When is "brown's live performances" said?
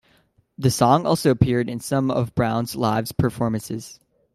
2.33-3.99